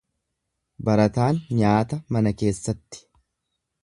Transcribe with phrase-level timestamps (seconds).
[0.87, 3.03] Barataan nyaata mana keessatti.